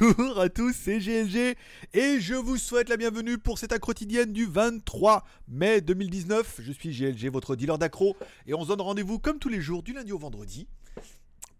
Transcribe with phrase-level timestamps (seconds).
[0.00, 1.56] Bonjour à tous, c'est GLG
[1.94, 6.60] et je vous souhaite la bienvenue pour cette accro quotidienne du 23 mai 2019.
[6.60, 8.14] Je suis GLG, votre dealer d'accro
[8.46, 10.66] et on se donne rendez-vous comme tous les jours du lundi au vendredi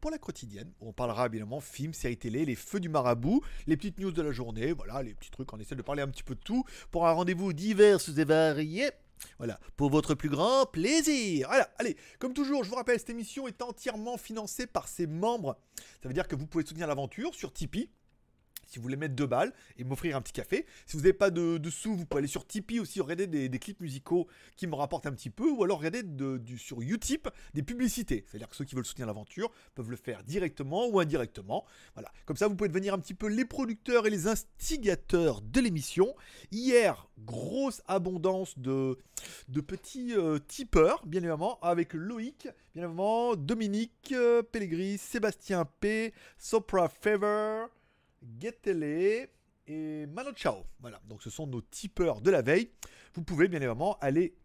[0.00, 0.70] pour la quotidienne.
[0.80, 4.32] On parlera évidemment films, séries télé, les feux du marabout, les petites news de la
[4.32, 7.07] journée, voilà, les petits trucs, on essaie de parler un petit peu de tout pour
[7.07, 8.91] un rendez-vous divers et varié.
[9.39, 11.48] Voilà, pour votre plus grand plaisir.
[11.48, 15.56] Voilà, allez, comme toujours, je vous rappelle, cette émission est entièrement financée par ses membres.
[16.02, 17.88] Ça veut dire que vous pouvez soutenir l'aventure sur Tipeee
[18.66, 20.66] si vous voulez mettre deux balles et m'offrir un petit café.
[20.87, 23.80] Si vous n'avez pas de, sous, vous pouvez aller sur Tipeee aussi, regarder des, clips
[23.80, 24.27] musicaux
[24.57, 26.02] qui me rapportent un petit peu, ou alors regarder
[26.59, 28.24] sur Utip des publicités.
[28.27, 31.65] C'est-à-dire que ceux qui veulent soutenir l'aventure peuvent le faire directement ou indirectement.
[31.95, 32.10] Voilà.
[32.27, 36.15] Comme ça, vous pouvez devenir un petit peu les producteurs et les instigateurs de l'émission.
[36.52, 38.98] Hier, grosse abondance de,
[39.66, 46.88] petits euh, tipeurs, bien évidemment, avec Loïc, bien évidemment, Dominique, euh, Pellegris, Sébastien P, Sopra
[46.88, 47.66] Fever.
[48.40, 49.28] Getele
[49.66, 50.64] et Mano Chao.
[50.80, 52.70] Voilà, donc ce sont nos tipeurs de la veille.
[53.14, 54.36] Vous pouvez bien évidemment aller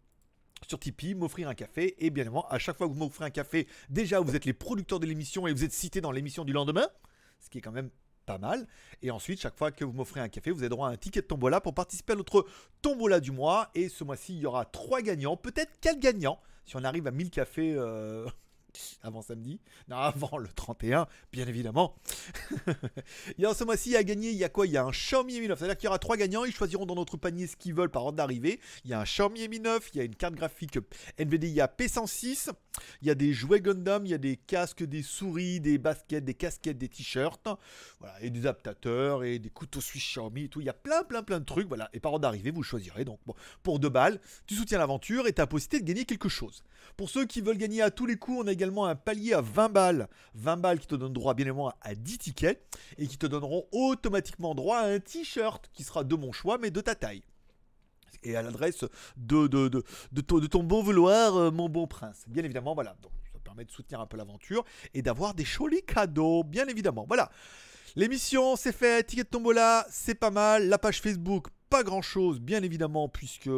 [0.66, 1.94] sur Tipeee, m'offrir un café.
[2.04, 4.52] Et bien évidemment, à chaque fois que vous m'offrez un café, déjà vous êtes les
[4.52, 6.88] producteurs de l'émission et vous êtes cités dans l'émission du lendemain.
[7.40, 7.90] Ce qui est quand même
[8.26, 8.66] pas mal.
[9.02, 11.22] Et ensuite, chaque fois que vous m'offrez un café, vous avez droit à un ticket
[11.22, 12.46] de tombola pour participer à notre
[12.80, 13.70] tombola du mois.
[13.74, 16.38] Et ce mois-ci, il y aura trois gagnants, peut-être quatre gagnants.
[16.64, 18.26] Si on arrive à 1000 cafés euh,
[19.02, 21.94] avant samedi, non, avant le 31, bien évidemment.
[23.38, 24.66] y a ce mois-ci à gagner, il y a quoi?
[24.66, 26.86] Il y a un Xiaomi Mi 9, c'est-à-dire qu'il y aura trois gagnants, ils choisiront
[26.86, 28.60] dans notre panier ce qu'ils veulent par ordre d'arrivée.
[28.84, 30.78] Il y a un Xiaomi Mi 9, il y a une carte graphique
[31.18, 32.50] NVIDIA P106,
[33.00, 36.24] il y a des jouets Gundam, il y a des casques, des souris, des baskets,
[36.24, 37.48] des casquettes, des t-shirts,
[38.20, 40.60] et des adaptateurs et des couteaux suisses Xiaomi et tout.
[40.60, 41.68] Il y a plein, plein, plein de trucs.
[41.92, 43.04] Et par ordre d'arrivée, vous choisirez.
[43.04, 43.20] Donc,
[43.62, 46.62] pour deux balles, tu soutiens l'aventure et tu as la possibilité de gagner quelque chose.
[46.96, 49.40] Pour ceux qui veulent gagner à tous les coups, on a également un palier à
[49.40, 50.08] 20 balles.
[50.34, 52.62] 20 balles qui te donnent droit, bien évidemment, à 10 tickets
[52.98, 56.70] et qui te donneront automatiquement droit à un t-shirt qui sera de mon choix, mais
[56.70, 57.22] de ta taille
[58.22, 58.84] et à l'adresse
[59.16, 62.24] de, de, de, de, ton bon vouloir, euh, mon bon prince.
[62.28, 62.96] Bien évidemment, voilà.
[63.02, 64.64] Donc, ça permet de soutenir un peu l'aventure
[64.94, 67.04] et d'avoir des jolis cadeaux, bien évidemment.
[67.06, 67.30] Voilà.
[67.94, 69.06] L'émission, c'est fait.
[69.06, 70.68] Ticket de tombola, c'est pas mal.
[70.68, 73.50] La page Facebook, pas grand chose, bien évidemment, puisque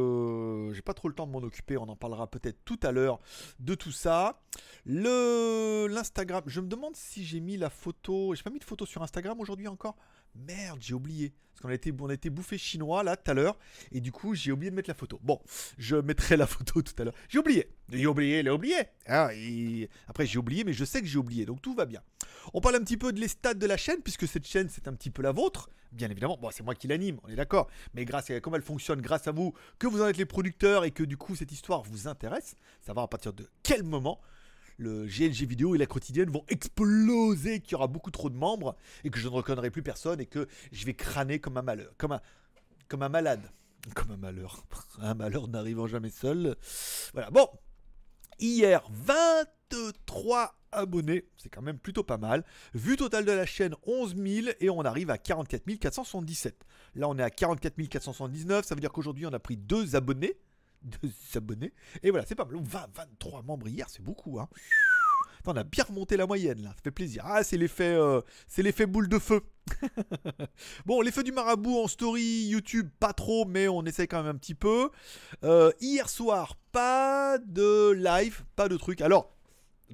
[0.73, 1.77] j'ai pas trop le temps de m'en occuper.
[1.77, 3.21] On en parlera peut-être tout à l'heure
[3.61, 4.41] de tout ça.
[4.85, 8.35] Le l'Instagram, je me demande si j'ai mis la photo.
[8.35, 9.97] J'ai pas mis de photo sur Instagram aujourd'hui encore.
[10.35, 11.33] Merde, j'ai oublié.
[11.65, 13.59] On a été bouffé chinois là tout à l'heure.
[13.93, 15.19] Et du coup, j'ai oublié de mettre la photo.
[15.23, 15.41] Bon,
[15.79, 17.15] je mettrai la photo tout à l'heure.
[17.29, 17.69] J'ai oublié.
[17.91, 18.77] J'ai oublié, j'ai oublié.
[19.07, 19.31] Ah,
[20.09, 21.47] Après, j'ai oublié, mais je sais que j'ai oublié.
[21.47, 22.03] Donc tout va bien.
[22.53, 24.95] On parle un petit peu de les de la chaîne, puisque cette chaîne, c'est un
[24.95, 25.71] petit peu la vôtre.
[25.93, 26.37] Bien évidemment.
[26.41, 27.69] Bon, c'est moi qui l'anime, on est d'accord.
[27.95, 30.85] Mais grâce à comment elle fonctionne, grâce à vous, que vous en êtes les producteurs
[30.85, 34.21] et que du coup, cette histoire vous intéresse, savoir à partir de quel moment
[34.77, 38.77] le GLG vidéo et la quotidienne vont exploser, qu'il y aura beaucoup trop de membres
[39.05, 41.93] et que je ne reconnaîtrai plus personne et que je vais crâner comme un malheur,
[41.97, 42.21] comme un,
[42.89, 43.51] comme un malade.
[43.95, 44.65] Comme un malheur.
[44.99, 46.57] Un malheur n'arrivant jamais seul.
[47.13, 47.31] Voilà.
[47.31, 47.47] Bon.
[48.39, 52.45] Hier, 23 abonnés, c'est quand même plutôt pas mal.
[52.73, 56.65] Vue totale de la chaîne 11 000 et on arrive à 44 477.
[56.95, 60.37] Là on est à 44 479, ça veut dire qu'aujourd'hui on a pris deux abonnés
[60.85, 61.73] de s'abonner.
[62.03, 62.57] Et voilà, c'est pas mal.
[62.61, 64.39] 20, 23 membres hier, c'est beaucoup.
[64.39, 64.49] Hein.
[65.47, 67.23] on a bien remonté la moyenne là, ça fait plaisir.
[67.27, 69.43] Ah, c'est l'effet, euh, c'est l'effet boule de feu.
[70.87, 74.39] bon, l'effet du marabout en story YouTube, pas trop, mais on essaie quand même un
[74.39, 74.91] petit peu.
[75.43, 79.01] Euh, hier soir, pas de live, pas de truc.
[79.01, 79.34] Alors,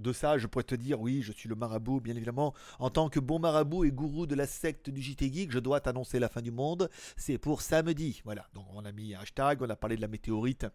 [0.00, 2.54] de ça, je pourrais te dire, oui, je suis le marabout, bien évidemment.
[2.78, 5.80] En tant que bon marabout et gourou de la secte du JT Geek, je dois
[5.80, 6.90] t'annoncer la fin du monde.
[7.16, 8.22] C'est pour samedi.
[8.24, 10.66] Voilà, donc on a mis un hashtag, on a parlé de la météorite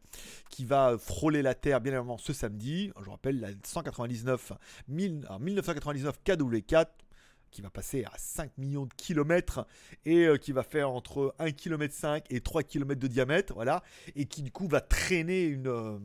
[0.49, 2.91] qui va frôler la Terre, bien évidemment, ce samedi.
[3.03, 4.53] Je rappelle, la 199,
[4.87, 6.87] 1999 KW4
[7.55, 9.65] qui va passer à 5 millions de kilomètres
[10.03, 13.81] et euh, qui va faire entre 1 km et 3 km de diamètre, voilà,
[14.17, 15.97] et qui du coup va traîner une, euh,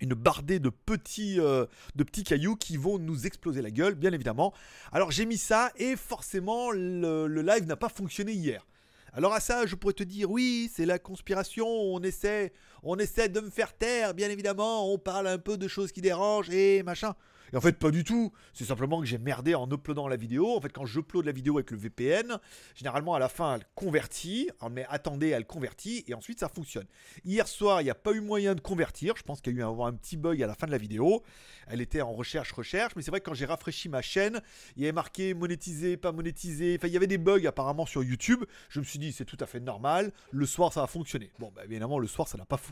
[0.00, 1.66] une bardée de petits, euh,
[1.96, 4.52] de petits cailloux qui vont nous exploser la gueule, bien évidemment.
[4.92, 8.66] Alors j'ai mis ça et forcément le, live n'a pas fonctionné hier.
[9.12, 12.52] Alors à ça, je pourrais te dire oui, c'est la conspiration, on essaie,
[12.82, 16.00] on essaie de me faire taire, bien évidemment, on parle un peu de choses qui
[16.00, 17.14] dérangent et machin.
[17.52, 18.32] Et en fait, pas du tout.
[18.52, 20.56] C'est simplement que j'ai merdé en uploadant la vidéo.
[20.56, 22.38] En fait, quand j'upload la vidéo avec le VPN,
[22.74, 24.50] généralement à la fin, elle convertit.
[24.70, 26.86] Mais attendez, elle convertit et ensuite ça fonctionne.
[27.24, 29.14] Hier soir, il n'y a pas eu moyen de convertir.
[29.16, 30.78] Je pense qu'il y a eu un, un petit bug à la fin de la
[30.78, 31.22] vidéo.
[31.68, 32.94] Elle était en recherche, recherche.
[32.96, 34.40] Mais c'est vrai que quand j'ai rafraîchi ma chaîne,
[34.76, 36.76] il y avait marqué monétisé, pas monétisé.
[36.78, 38.44] Enfin, il y avait des bugs apparemment sur YouTube.
[38.68, 40.12] Je me suis dit, c'est tout à fait normal.
[40.32, 41.30] Le soir, ça va fonctionner.
[41.38, 42.67] Bon, bah, évidemment, le soir, ça n'a pas fonctionné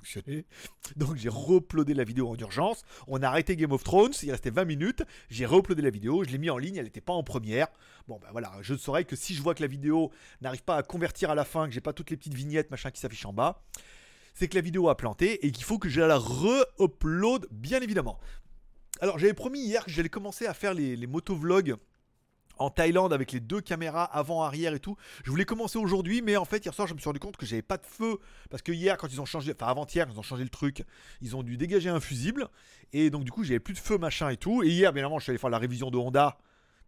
[0.96, 2.84] Donc j'ai re-uploadé la vidéo en urgence.
[3.06, 5.02] On a arrêté Game of Thrones, il restait 20 minutes.
[5.30, 7.68] J'ai re-uploadé la vidéo, je l'ai mis en ligne, elle n'était pas en première.
[8.08, 10.10] Bon ben voilà, je saurais que si je vois que la vidéo
[10.40, 12.90] n'arrive pas à convertir à la fin, que j'ai pas toutes les petites vignettes machin
[12.90, 13.62] qui s'affichent en bas,
[14.34, 18.18] c'est que la vidéo a planté et qu'il faut que je la re-upload bien évidemment.
[19.00, 21.76] Alors j'avais promis hier que j'allais commencer à faire les, les motovlogs
[22.58, 24.96] en Thaïlande avec les deux caméras avant, arrière et tout.
[25.24, 27.46] Je voulais commencer aujourd'hui, mais en fait, hier soir, je me suis rendu compte que
[27.46, 28.18] j'avais pas de feu.
[28.50, 30.84] Parce que hier, quand ils ont changé, enfin avant-hier, ils ont changé le truc,
[31.20, 32.48] ils ont dû dégager un fusible.
[32.92, 34.62] Et donc, du coup, j'avais plus de feu, machin et tout.
[34.62, 36.38] Et hier, bien évidemment, je suis allé faire la révision de Honda,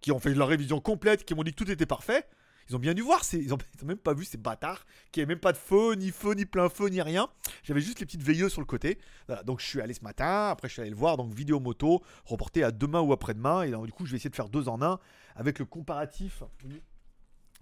[0.00, 2.24] qui ont fait la révision complète, qui m'ont dit que tout était parfait.
[2.68, 5.40] Ils ont bien dû voir, ils, ont, même pas vu ces bâtards qui avaient même
[5.40, 7.28] pas de feu, ni feu, ni plein feu, ni rien.
[7.62, 8.98] J'avais juste les petites veilleuses sur le côté.
[9.44, 12.02] donc je suis allé ce matin, après je suis allé le voir, donc vidéo moto,
[12.24, 13.62] reporté à demain ou après-demain.
[13.62, 15.00] Et donc, du coup, je vais essayer de faire deux en un
[15.38, 16.42] avec le comparatif.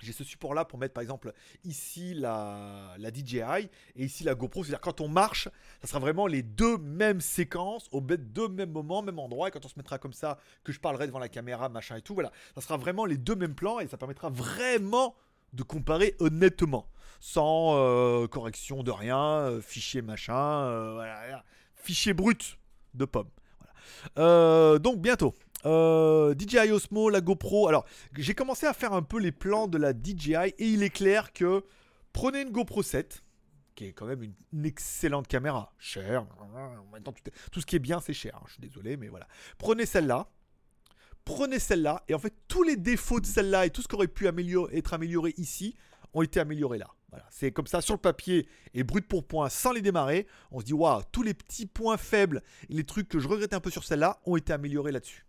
[0.01, 1.33] J'ai ce support là pour mettre par exemple
[1.65, 4.63] ici la, la DJI et ici la GoPro.
[4.63, 5.49] C'est-à-dire quand on marche,
[5.81, 9.49] ça sera vraiment les deux mêmes séquences au deux mêmes moments, même endroit.
[9.49, 12.03] Et quand on se mettra comme ça, que je parlerai devant la caméra, machin et
[12.03, 15.15] tout, voilà, ça sera vraiment les deux mêmes plans et ça permettra vraiment
[15.53, 16.89] de comparer honnêtement,
[17.21, 21.45] sans euh, correction de rien, euh, fichier machin, euh, voilà,
[21.75, 22.59] fichier brut
[22.95, 23.31] de pomme.
[24.17, 25.35] donc bientôt.
[25.67, 27.67] Euh, DJI Osmo, la GoPro.
[27.67, 27.85] Alors,
[28.17, 31.33] j'ai commencé à faire un peu les plans de la DJI et il est clair
[31.33, 31.65] que
[32.13, 33.25] prenez une GoPro 7,
[33.75, 36.25] qui est quand même une, excellente caméra, cher.
[36.93, 37.13] Maintenant,
[37.51, 38.37] tout, ce qui est bien, c'est cher.
[38.37, 39.27] Hein, je suis désolé, mais voilà.
[39.59, 40.29] Prenez celle-là.
[41.25, 42.05] Prenez celle-là.
[42.07, 44.95] Et en fait, tous les défauts de celle-là et tout ce qui aurait pu être
[44.95, 45.75] amélioré ici
[46.15, 46.89] ont été améliorés là.
[47.11, 50.27] Voilà, c'est comme ça sur le papier et brut pour point sans les démarrer.
[50.51, 53.61] On se dit waouh, tous les petits points faibles les trucs que je regrettais un
[53.61, 55.26] peu sur celle-là ont été améliorés là-dessus.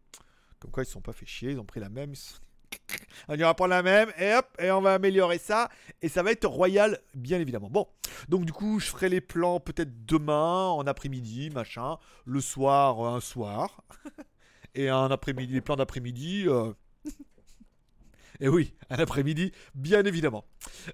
[0.59, 2.13] Comme quoi, ils ne sont pas fait chier, ils ont pris la même.
[3.27, 5.69] On va prendre la même, et hop, et on va améliorer ça.
[6.01, 7.69] Et ça va être royal, bien évidemment.
[7.69, 7.88] Bon,
[8.30, 11.98] donc du coup, je ferai les plans peut-être demain, en après-midi, machin.
[12.25, 13.83] Le soir, un soir.
[14.75, 16.45] et un après-midi, les plans d'après-midi.
[16.48, 16.74] Euh,
[18.39, 20.45] et oui, un après-midi, bien évidemment.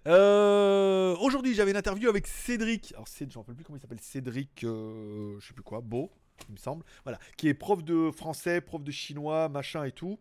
[0.07, 2.93] Euh, aujourd'hui, j'avais une interview avec Cédric.
[2.93, 4.01] Alors, je ne me rappelle plus comment il s'appelle.
[4.01, 6.11] Cédric, euh, je sais plus quoi, Beau
[6.49, 6.83] il me semble.
[7.03, 10.19] Voilà, qui est prof de français, prof de chinois, machin et tout.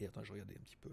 [0.00, 0.90] Et attends, je regardais un petit peu.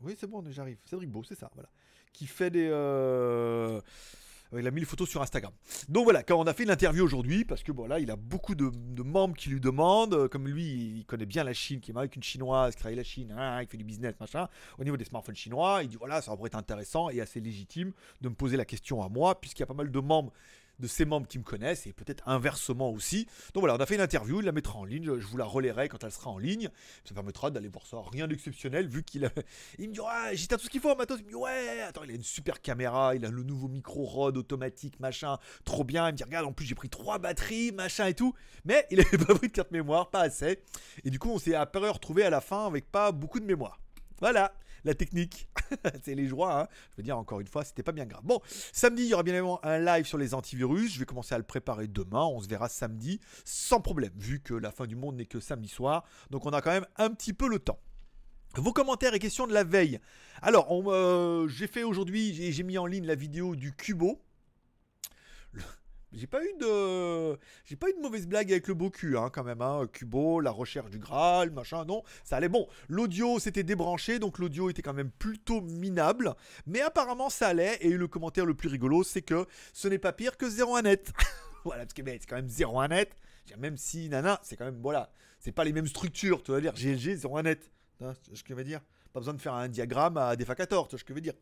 [0.00, 0.78] Oui, c'est bon, j'arrive.
[0.84, 1.68] Cédric Beau, c'est ça, voilà.
[2.12, 2.68] Qui fait des.
[2.70, 3.80] Euh...
[4.56, 5.52] Il a mis les photos sur Instagram.
[5.90, 8.70] Donc voilà, quand on a fait l'interview aujourd'hui, parce que voilà, il a beaucoup de,
[9.02, 10.64] membres qui lui demandent, comme lui,
[10.96, 13.60] il connaît bien la Chine, qui est avec une chinoise, qui travaille la Chine, hein,
[13.60, 14.48] il fait du business, machin.
[14.78, 17.92] Au niveau des smartphones chinois, il dit voilà, ça pourrait être intéressant et assez légitime
[18.22, 20.32] de me poser la question à moi, puisqu'il y a pas mal de membres
[20.78, 23.26] de ses membres qui me connaissent et peut-être inversement aussi.
[23.54, 25.44] Donc voilà, on a fait une interview, il la mettra en ligne, je vous la
[25.44, 26.68] relayerai quand elle sera en ligne.
[27.04, 27.98] Ça permettra d'aller voir ça.
[28.10, 29.22] Rien d'exceptionnel vu qu'il
[29.78, 31.18] me dit ouais, j'ai tout ce qu'il faut matos.
[31.20, 34.04] Il me dit ouais, attends, il a une super caméra, il a le nouveau micro
[34.04, 36.08] Rode automatique, machin, trop bien.
[36.08, 38.34] Il me dit regarde, en plus j'ai pris trois batteries, machin et tout.
[38.64, 40.62] Mais il avait pas pris de carte mémoire, pas assez.
[41.04, 43.46] Et du coup, on s'est à peu retrouvé à la fin avec pas beaucoup de
[43.46, 43.80] mémoire.
[44.20, 44.52] Voilà
[44.84, 45.48] la technique.
[46.02, 46.68] c'est les joies, hein.
[46.92, 48.22] Je veux dire, encore une fois, c'était pas bien grave.
[48.24, 48.40] Bon,
[48.72, 50.92] samedi, il y aura bien évidemment un live sur les antivirus.
[50.92, 52.24] Je vais commencer à le préparer demain.
[52.24, 55.68] On se verra samedi sans problème, vu que la fin du monde n'est que samedi
[55.68, 56.04] soir.
[56.30, 57.78] Donc, on a quand même un petit peu le temps.
[58.54, 60.00] Vos commentaires et questions de la veille.
[60.42, 64.20] Alors, euh, j'ai fait aujourd'hui, j'ai mis en ligne la vidéo du Cubo.
[66.12, 69.28] J'ai pas eu de, j'ai pas eu de mauvaise blague avec le beau cul, hein,
[69.30, 69.86] quand même, hein.
[69.92, 72.66] Cubo, la recherche du Graal, machin, non, ça allait bon.
[72.88, 76.34] L'audio s'était débranché, donc l'audio était quand même plutôt minable,
[76.66, 77.76] mais apparemment ça allait.
[77.82, 81.12] Et le commentaire le plus rigolo, c'est que ce n'est pas pire que 01 net.
[81.64, 83.10] voilà, parce que c'est quand même 01 net.
[83.58, 86.74] Même si, nana, c'est quand même, voilà, c'est pas les mêmes structures, tu vas dire
[86.74, 87.70] GLG, 01 net.
[88.00, 88.80] ce que je veux dire?
[89.12, 91.32] Pas besoin de faire un diagramme à défacator, tu vois ce que je veux dire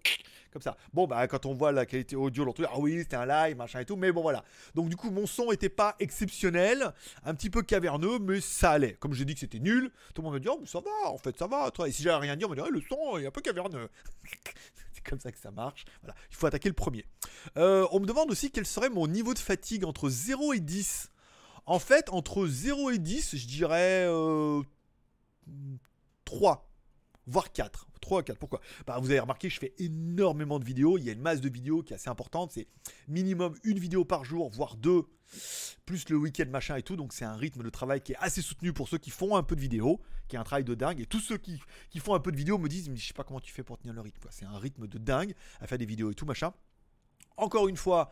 [0.53, 0.77] Comme ça.
[0.93, 3.81] Bon, bah, quand on voit la qualité audio, l'autre, ah oui, c'était un live, machin
[3.81, 4.45] et tout, mais bon, voilà.
[4.75, 6.93] Donc, du coup, mon son était pas exceptionnel,
[7.25, 8.95] un petit peu caverneux, mais ça allait.
[8.95, 11.19] Comme j'ai dit que c'était nul, tout le monde me dit, oh, ça va, en
[11.19, 11.89] fait, ça va, toi.
[11.89, 13.89] Et si j'avais rien dit, on me dirait, le son est un peu caverneux.
[14.93, 15.85] c'est comme ça que ça marche.
[16.03, 17.05] Voilà, il faut attaquer le premier.
[17.57, 21.11] Euh, on me demande aussi quel serait mon niveau de fatigue entre 0 et 10.
[21.67, 24.63] En fait, entre 0 et 10, je dirais euh,
[26.25, 26.69] 3
[27.27, 27.89] voire 4.
[28.01, 28.39] 3 à 4.
[28.39, 28.61] Pourquoi?
[28.87, 30.99] Bah, Vous avez remarqué, je fais énormément de vidéos.
[30.99, 32.53] Il y a une masse de vidéos qui est assez importante.
[32.53, 32.69] C'est
[33.09, 35.03] minimum une vidéo par jour, voire deux,
[35.85, 36.97] plus le week-end, machin et tout.
[36.97, 39.43] Donc c'est un rythme de travail qui est assez soutenu pour ceux qui font un
[39.43, 41.01] peu de vidéos, qui est un travail de dingue.
[41.01, 41.61] Et tous ceux qui,
[41.99, 43.79] font un peu de vidéos me disent, mais je sais pas comment tu fais pour
[43.79, 44.29] tenir le rythme.
[44.31, 46.53] C'est un rythme de dingue à faire des vidéos et tout, machin.
[47.37, 48.11] Encore une fois,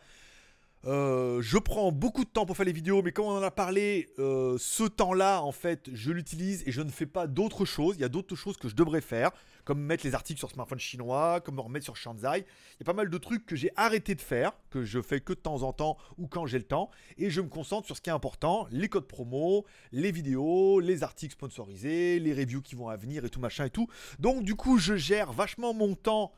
[0.87, 3.49] Euh, je prends beaucoup de temps pour faire les vidéos, mais comme on en a
[3.49, 7.95] parlé, euh, ce temps-là, en fait, je l'utilise et je ne fais pas d'autres choses.
[7.97, 9.31] Il y a d'autres choses que je devrais faire,
[9.63, 12.45] comme mettre les articles sur smartphone chinois, comme me remettre sur Shanzai.
[12.75, 15.21] Il y a pas mal de trucs que j'ai arrêté de faire, que je fais
[15.21, 17.97] que de temps en temps ou quand j'ai le temps, et je me concentre sur
[17.97, 22.75] ce qui est important les codes promo, les vidéos, les articles sponsorisés, les reviews qui
[22.75, 23.87] vont à venir et tout machin et tout.
[24.19, 26.31] Donc, du coup, je gère vachement mon temps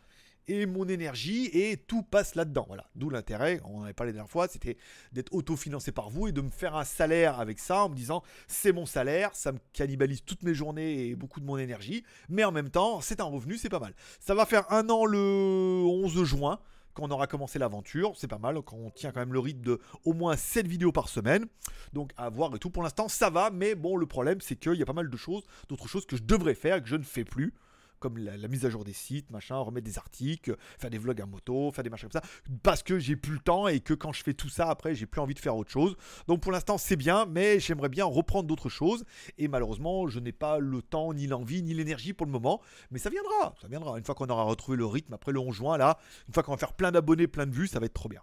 [0.47, 2.65] et mon énergie et tout passe là-dedans.
[2.67, 2.89] Voilà.
[2.95, 4.77] D'où l'intérêt, on en avait parlé la dernière fois, c'était
[5.11, 8.23] d'être autofinancé par vous et de me faire un salaire avec ça en me disant
[8.47, 12.43] c'est mon salaire, ça me cannibalise toutes mes journées et beaucoup de mon énergie, mais
[12.43, 13.93] en même temps, c'est un revenu, c'est pas mal.
[14.19, 16.59] Ça va faire un an le 11 juin
[16.93, 19.79] qu'on aura commencé l'aventure, c'est pas mal, quand on tient quand même le rythme de
[20.03, 21.45] au moins 7 vidéos par semaine.
[21.93, 24.73] Donc à voir et tout pour l'instant ça va, mais bon le problème c'est qu'il
[24.73, 27.03] y a pas mal de choses, d'autres choses que je devrais faire que je ne
[27.03, 27.53] fais plus
[27.99, 31.25] comme la, mise à jour des sites, machin, remettre des articles, faire des vlogs à
[31.25, 32.27] moto, faire des machins comme ça,
[32.63, 35.05] parce que j'ai plus le temps et que quand je fais tout ça, après, j'ai
[35.05, 35.95] plus envie de faire autre chose.
[36.27, 39.03] Donc pour l'instant, c'est bien, mais j'aimerais bien reprendre d'autres choses.
[39.37, 42.61] Et malheureusement, je n'ai pas le temps, ni l'envie, ni l'énergie pour le moment.
[42.91, 43.97] Mais ça viendra, ça viendra.
[43.97, 46.51] Une fois qu'on aura retrouvé le rythme après le 11 juin, là, une fois qu'on
[46.51, 48.21] va faire plein d'abonnés, plein de vues, ça va être trop bien.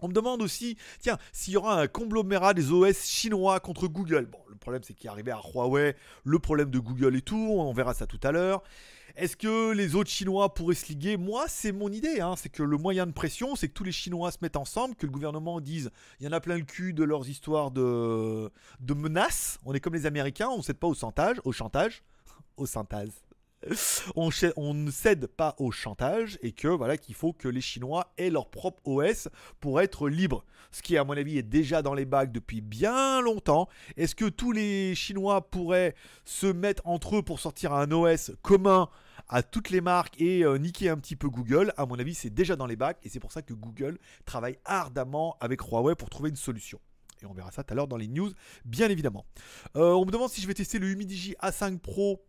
[0.00, 4.26] On me demande aussi, tiens, s'il y aura un conglomérat des OS chinois contre Google.
[4.26, 7.36] Bon, le problème c'est qu'il est arrivé à Huawei, le problème de Google et tout,
[7.36, 8.62] on verra ça tout à l'heure.
[9.18, 11.16] Est-ce que les autres Chinois pourraient se liguer?
[11.16, 12.20] Moi, c'est mon idée.
[12.20, 12.34] Hein.
[12.36, 15.06] C'est que le moyen de pression, c'est que tous les Chinois se mettent ensemble, que
[15.06, 15.90] le gouvernement dise
[16.20, 18.48] il y en a plein le cul de leurs histoires de,
[18.88, 19.58] menaces.
[19.64, 22.04] On est comme les Américains, on ne cède pas au chantage, au chantage,
[22.56, 23.10] au synthèse
[24.14, 28.30] on, ne cède pas au chantage et que voilà qu'il faut que les Chinois aient
[28.30, 29.28] leur propre OS
[29.60, 30.44] pour être libres.
[30.70, 33.68] Ce qui à mon avis est déjà dans les bagues depuis bien longtemps.
[33.96, 38.88] Est-ce que tous les Chinois pourraient se mettre entre eux pour sortir un OS commun
[39.28, 41.72] à toutes les marques et euh, niquer un petit peu Google?
[41.76, 44.58] À mon avis c'est déjà dans les bagues et c'est pour ça que Google travaille
[44.64, 46.80] ardemment avec Huawei pour trouver une solution.
[47.22, 48.30] Et on verra ça tout à l'heure dans les news,
[48.64, 49.26] bien évidemment.
[49.76, 52.24] Euh, on me demande si je vais tester le Humidigi A5 Pro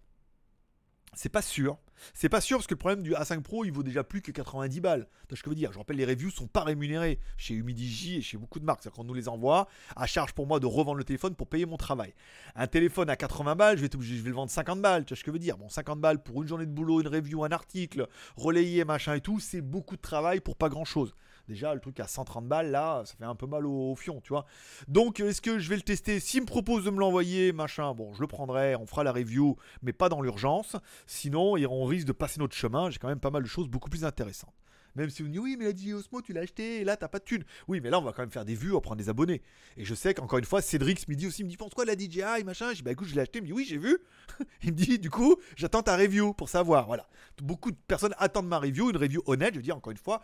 [1.13, 1.77] c'est pas sûr.
[2.13, 4.31] C'est pas sûr parce que le problème du A5 Pro, il vaut déjà plus que
[4.31, 5.07] 90 balles.
[5.29, 5.71] ce que je veux dire.
[5.73, 8.81] Je rappelle, les reviews sont pas rémunérées chez Humidigi et chez beaucoup de marques.
[8.83, 11.65] C'est-à-dire qu'on nous les envoie à charge pour moi de revendre le téléphone pour payer
[11.65, 12.13] mon travail.
[12.55, 15.05] Un téléphone à 80 balles, je vais, je vais le vendre 50 balles.
[15.05, 15.57] Tu vois ce que je veux dire?
[15.57, 19.21] Bon, 50 balles pour une journée de boulot, une review, un article, relayé, machin et
[19.21, 21.15] tout, c'est beaucoup de travail pour pas grand-chose.
[21.50, 24.29] Déjà, le truc à 130 balles, là, ça fait un peu mal au, fion, tu
[24.29, 24.46] vois.
[24.88, 26.20] Donc, est-ce que je vais le tester?
[26.20, 29.56] S'il me propose de me l'envoyer, machin, bon, je le prendrai, on fera la review,
[29.82, 30.75] mais pas dans l'urgence.
[31.08, 32.91] Sinon, on risque de passer notre chemin.
[32.91, 34.53] J'ai quand même pas mal de choses beaucoup plus intéressantes.
[35.00, 36.98] Même si vous me dites, oui, mais la DJ Osmo, tu l'as acheté, et là,
[36.98, 37.46] t'as pas de thune.
[37.70, 39.41] Oui, mais là, on va quand même faire des vues, on va prendre des abonnés.
[39.77, 41.96] Et je sais qu'encore une fois, Cédric ce midi aussi me dit, pense quoi la
[41.98, 42.72] DJI, machin?
[42.72, 43.39] Je dis, bah écoute, je l'ai acheté.
[43.39, 43.98] Il me oui, j'ai vu.
[44.63, 46.86] il me dit, du coup, j'attends ta review pour savoir.
[46.86, 47.08] Voilà.
[47.41, 49.56] Beaucoup de personnes attendent ma review, une review honnête.
[49.56, 50.22] Je dire, encore une fois,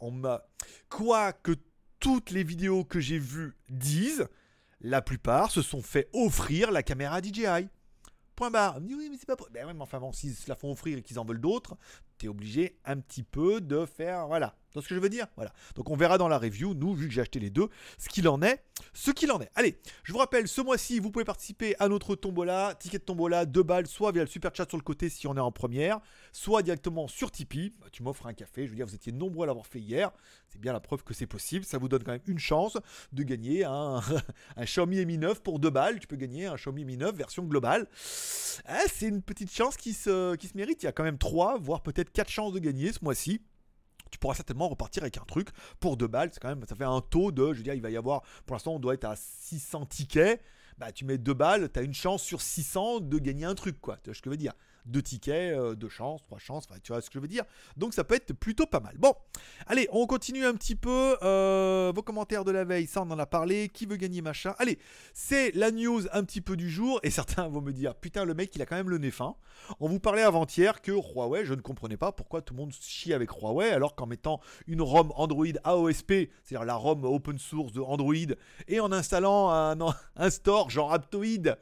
[0.00, 0.42] on m'a.
[0.90, 1.52] Quoi que
[1.98, 4.28] toutes les vidéos que j'ai vues disent,
[4.82, 7.68] la plupart se sont fait offrir la caméra DJI.
[8.38, 8.78] Point barre.
[8.80, 9.34] Oui, mais c'est pas.
[9.50, 11.76] Ben ouais, mais enfin bon, s'ils se la font offrir et qu'ils en veulent d'autres,
[12.18, 14.28] t'es obligé un petit peu de faire.
[14.28, 15.26] Voilà ce que je veux dire?
[15.36, 15.52] Voilà.
[15.74, 17.68] Donc on verra dans la review, nous, vu que j'ai acheté les deux,
[17.98, 19.50] ce qu'il en est, ce qu'il en est.
[19.54, 23.46] Allez, je vous rappelle, ce mois-ci, vous pouvez participer à notre tombola, ticket de tombola,
[23.46, 26.00] deux balles, soit via le super chat sur le côté si on est en première,
[26.32, 27.72] soit directement sur Tipeee.
[27.80, 30.10] Bah, tu m'offres un café, je veux dire, vous étiez nombreux à l'avoir fait hier.
[30.48, 31.64] C'est bien la preuve que c'est possible.
[31.64, 32.78] Ça vous donne quand même une chance
[33.12, 34.00] de gagner un,
[34.58, 36.00] Xiaomi Mi 9 pour deux balles.
[36.00, 37.86] Tu peux gagner un Xiaomi Mi 9 version globale.
[38.64, 40.82] Ah, c'est une petite chance qui se, qui se mérite.
[40.82, 43.42] Il y a quand même trois, voire peut-être quatre chances de gagner ce mois-ci
[44.10, 45.48] tu pourras certainement repartir avec un truc
[45.80, 46.30] pour deux balles.
[46.32, 48.22] C'est quand même, ça fait un taux de, je veux dire, il va y avoir,
[48.46, 50.42] pour l'instant, on doit être à 600 tickets.
[50.78, 53.80] Bah, tu mets deux balles, tu as une chance sur 600 de gagner un truc,
[53.80, 53.96] quoi.
[53.96, 54.52] Tu vois ce que je veux dire?
[54.86, 57.44] Deux tickets, euh, deux chances, trois chances, tu vois ce que je veux dire.
[57.76, 58.96] Donc ça peut être plutôt pas mal.
[58.98, 59.14] Bon,
[59.66, 61.16] allez, on continue un petit peu.
[61.22, 63.68] Euh, vos commentaires de la veille, ça on en a parlé.
[63.68, 64.54] Qui veut gagner machin?
[64.58, 64.78] Allez,
[65.14, 67.00] c'est la news un petit peu du jour.
[67.02, 69.36] Et certains vont me dire, putain, le mec, il a quand même le nez fin.
[69.80, 73.12] On vous parlait avant-hier que Huawei, je ne comprenais pas pourquoi tout le monde chie
[73.12, 76.12] avec Huawei, alors qu'en mettant une ROM Android AOSP,
[76.44, 78.14] c'est-à-dire la ROM open source de Android,
[78.68, 79.76] et en installant un,
[80.16, 81.56] un store genre Aptoid,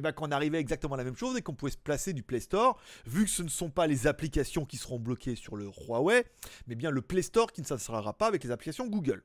[0.00, 2.14] et eh bien qu'on arrivait exactement à la même chose et qu'on pouvait se placer
[2.14, 5.56] du Play Store, vu que ce ne sont pas les applications qui seront bloquées sur
[5.56, 6.24] le Huawei,
[6.66, 9.22] mais bien le Play Store qui ne s'installera pas avec les applications Google.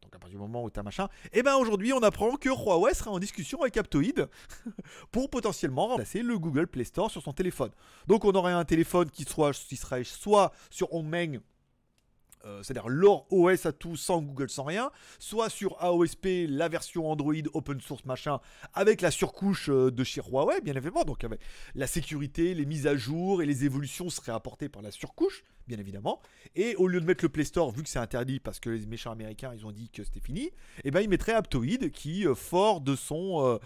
[0.00, 2.36] Donc à partir du moment où tu as machin, et eh bien aujourd'hui on apprend
[2.36, 4.28] que Huawei sera en discussion avec Aptoid
[5.10, 7.72] pour potentiellement remplacer le Google Play Store sur son téléphone.
[8.06, 11.40] Donc on aurait un téléphone qui, soit, qui serait soit sur Hongmeng
[12.44, 17.10] euh, c'est-à-dire leur OS à tout sans Google sans rien, soit sur AOSP la version
[17.10, 18.40] Android open source machin
[18.74, 21.04] avec la surcouche euh, de chez Huawei bien évidemment.
[21.04, 21.40] Donc avec
[21.74, 25.78] la sécurité, les mises à jour et les évolutions seraient apportées par la surcouche bien
[25.78, 26.20] évidemment.
[26.54, 28.86] Et au lieu de mettre le Play Store, vu que c'est interdit parce que les
[28.86, 30.52] méchants américains ils ont dit que c'était fini, et
[30.84, 33.58] eh ben ils mettraient Aptoid qui euh, fort de son euh,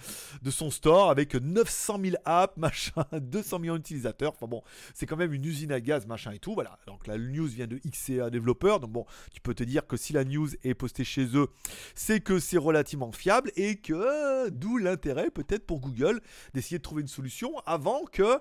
[0.42, 4.32] de son store avec 900 000 apps, machin, 200 millions d'utilisateurs.
[4.32, 4.62] Enfin bon,
[4.94, 6.54] c'est quand même une usine à gaz, machin et tout.
[6.54, 6.78] Voilà.
[6.86, 8.80] Donc la news vient de XCA développeur.
[8.80, 11.48] Donc bon, tu peux te dire que si la news est postée chez eux,
[11.94, 16.20] c'est que c'est relativement fiable et que d'où l'intérêt peut-être pour Google
[16.54, 18.40] d'essayer de trouver une solution avant que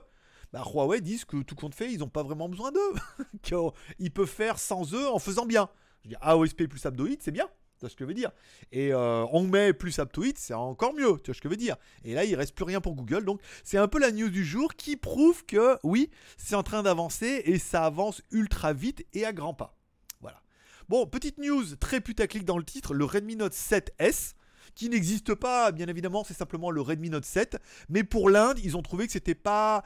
[0.55, 2.93] bah, Huawei disent que tout compte fait, ils n'ont pas vraiment besoin d'eux.
[3.41, 5.69] qu'ils peuvent faire sans eux en faisant bien.
[6.05, 7.50] Je veux AOSP plus Abdoid, c'est bien.
[7.75, 8.31] Tu vois ce que je veux dire
[8.71, 11.19] Et euh, on met plus Aptoid, c'est encore mieux.
[11.21, 13.25] Tu vois ce que je veux dire Et là, il reste plus rien pour Google.
[13.25, 16.83] Donc, c'est un peu la news du jour qui prouve que oui, c'est en train
[16.83, 19.77] d'avancer et ça avance ultra vite et à grands pas.
[20.21, 20.41] Voilà.
[20.88, 24.35] Bon, petite news très putaclic dans le titre le Redmi Note 7S
[24.75, 27.58] qui n'existe pas, bien évidemment, c'est simplement le Redmi Note 7.
[27.89, 29.84] Mais pour l'Inde, ils ont trouvé que c'était pas.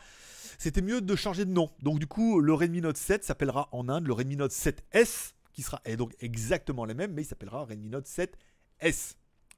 [0.58, 1.72] C'était mieux de changer de nom.
[1.82, 5.62] Donc, du coup, le Redmi Note 7 s'appellera en Inde le Redmi Note 7S, qui
[5.62, 9.16] sera donc exactement le même, mais il s'appellera Redmi Note 7S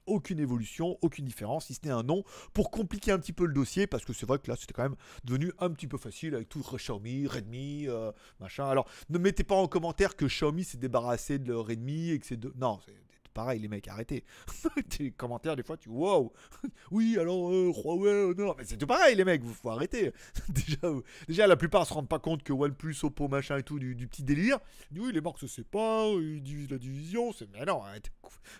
[0.07, 2.23] aucune évolution, aucune différence, si ce n'est un nom,
[2.53, 4.83] pour compliquer un petit peu le dossier, parce que c'est vrai que là, c'était quand
[4.83, 8.67] même devenu un petit peu facile avec tout Xiaomi, Redmi, euh, machin.
[8.67, 12.37] Alors, ne mettez pas en commentaire que Xiaomi s'est débarrassé de Redmi et que c'est
[12.37, 12.51] de...
[12.57, 12.95] Non, c'est
[13.33, 14.23] pareil, les mecs, arrêtez.
[14.89, 16.31] Tes commentaires, des fois, tu wow,
[16.91, 20.11] oui, alors euh, Huawei, euh, non, mais c'est tout pareil, les mecs, vous faut arrêter.
[20.49, 23.79] déjà, euh, déjà, la plupart se rendent pas compte que OnePlus, Oppo, machin et tout,
[23.79, 24.59] du, petit délire.
[24.95, 27.49] Oui, les marques se séparent, ils divisent la division, c'est.
[27.51, 27.81] Mais non,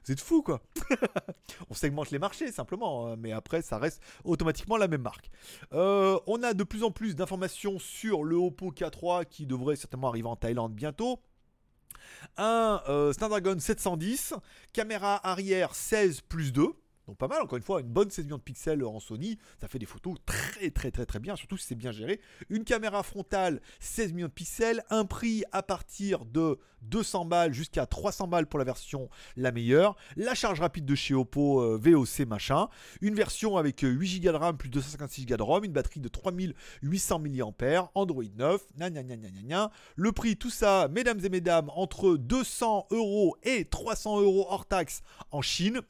[0.06, 0.62] vous êtes fous, quoi.
[1.70, 5.30] on segmente les marchés, simplement, hein, mais après, ça reste automatiquement la même marque.
[5.72, 10.28] on a de plus en plus d'informations sur le Oppo K3 qui devrait certainement arriver
[10.28, 11.20] en Thaïlande bientôt
[12.38, 14.34] un euh, Snapdragon 710,
[14.74, 16.74] caméra arrière 16 plus 2,
[17.16, 19.80] pas mal, encore une fois, une bonne 16 millions de pixels en Sony, ça fait
[19.80, 22.20] des photos très très très très bien, surtout si c'est bien géré.
[22.50, 27.86] Une caméra frontale 16 millions de pixels, un prix à partir de 200 balles jusqu'à
[27.86, 29.96] 300 balles pour la version la meilleure.
[30.16, 32.68] La charge rapide de chez Oppo euh, VOC machin.
[33.02, 36.08] Une version avec 8 Go de RAM plus 256 Go de ROM, une batterie de
[36.08, 38.62] 3800 mAh, Android 9,
[39.96, 45.02] Le prix, tout ça, mesdames et mesdames, entre 200 euros et 300 euros hors taxe
[45.32, 45.82] en Chine.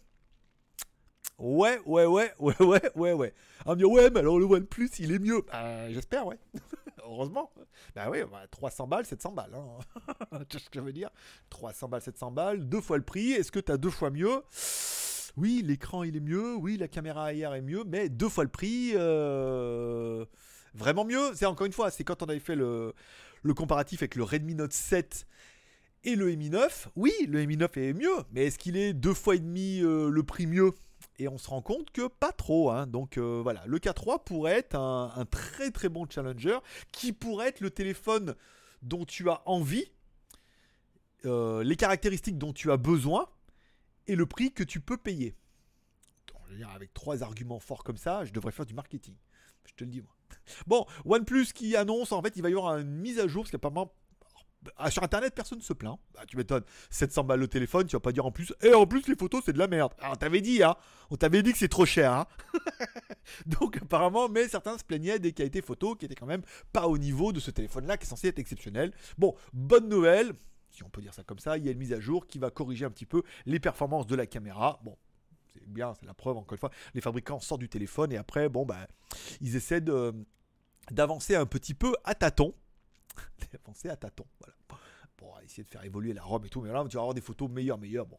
[1.44, 3.34] Ouais, ouais, ouais, ouais, ouais, ouais, ouais.
[3.66, 5.42] On me dit, ouais, mais alors le OnePlus, il est mieux.
[5.52, 6.38] Bah, j'espère, ouais.
[7.04, 7.52] Heureusement.
[7.96, 8.20] Bah oui,
[8.51, 9.56] 300 balles, 700 balles.
[9.56, 10.40] Hein.
[10.50, 11.10] tu sais ce que je veux dire?
[11.50, 13.32] 300 balles, 700 balles, deux fois le prix.
[13.32, 14.44] Est-ce que tu as deux fois mieux?
[15.36, 16.56] Oui, l'écran, il est mieux.
[16.56, 17.84] Oui, la caméra arrière est mieux.
[17.88, 20.25] Mais deux fois le prix, euh,
[20.75, 21.32] vraiment mieux.
[21.34, 22.94] C'est encore une fois, c'est quand on avait fait le,
[23.42, 25.25] le comparatif avec le Redmi Note 7
[26.04, 26.90] et le Mi 9.
[26.96, 28.18] Oui, le Mi 9 est mieux.
[28.32, 30.72] Mais est-ce qu'il est deux fois et demi euh, le prix mieux?
[31.22, 32.72] Et on se rend compte que pas trop.
[32.72, 32.88] Hein.
[32.88, 36.57] Donc euh, voilà, le K3 pourrait être un, très très bon challenger
[36.92, 38.36] qui pourrait être le téléphone
[38.81, 39.92] dont tu as envie,
[41.25, 43.29] euh, les caractéristiques dont tu as besoin
[44.07, 45.36] et le prix que tu peux payer.
[46.74, 49.16] avec trois arguments forts comme ça, je devrais faire du marketing.
[49.66, 50.16] Je te le dis moi.
[50.66, 53.51] Bon, OnePlus qui annonce en fait il va y avoir une mise à jour parce
[53.51, 53.60] qu'il
[54.78, 55.98] ah, sur internet, personne ne se plaint.
[56.14, 56.64] Bah, tu m'étonnes.
[56.90, 58.54] 700 balles le téléphone, tu vas pas dire en plus.
[58.62, 59.94] Et en plus, les photos, c'est de la merde.
[60.00, 60.76] Alors, on t'avait dit, hein.
[61.10, 62.28] On t'avait dit que c'est trop cher, hein.
[63.46, 66.98] Donc, apparemment, mais certains se plaignaient des qualités photos qui étaient quand même pas au
[66.98, 68.94] niveau de ce téléphone-là qui est censé être exceptionnel.
[69.18, 70.34] Bon, bonne nouvelle.
[70.70, 72.40] Si on peut dire ça comme ça, il y a une mise à jour qui
[72.40, 74.80] va corriger un petit peu les performances de la caméra.
[74.84, 74.98] Bon,
[75.54, 76.72] c'est bien, c'est la preuve, encore une fois.
[76.94, 78.88] Les fabricants sortent du téléphone et après, bon, bah,
[79.42, 79.84] ils essaient
[80.92, 82.54] d'avancer un petit peu à tâtons
[83.64, 84.28] Pensez à tâtons.
[84.40, 84.56] Voilà
[85.22, 86.62] pour essayer de faire évoluer la ROM et tout.
[86.62, 88.08] Mais là, tu vas avoir des photos meilleures, meilleures.
[88.08, 88.18] Bon,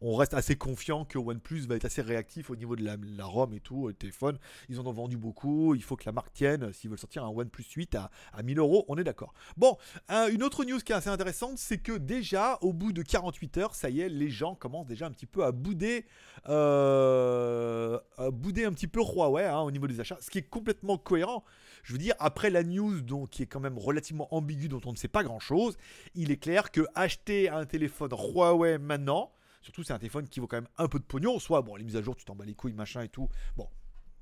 [0.00, 3.52] on, reste assez confiant que OnePlus va être assez réactif au niveau de la, ROM
[3.52, 4.38] et tout, le téléphone.
[4.70, 5.74] Ils en ont vendu beaucoup.
[5.74, 6.72] Il faut que la marque tienne.
[6.72, 9.34] S'ils veulent sortir un OnePlus 8 à, à 1000 euros, on est d'accord.
[9.56, 9.76] Bon,
[10.08, 13.74] une autre news qui est assez intéressante, c'est que déjà, au bout de 48 heures,
[13.74, 16.06] ça y est, les gens commencent déjà un petit peu à bouder,
[16.48, 20.48] euh, à bouder un petit peu Huawei hein, au niveau des achats, ce qui est
[20.48, 21.44] complètement cohérent.
[21.84, 24.96] Je veux dire, après la news qui est quand même relativement ambiguë, dont on ne
[24.96, 25.76] sait pas grand-chose,
[26.14, 30.46] il est clair que acheter un téléphone Huawei maintenant, surtout c'est un téléphone qui vaut
[30.46, 32.46] quand même un peu de pognon, soit bon les mises à jour tu t'en bats
[32.46, 33.68] les couilles machin et tout, bon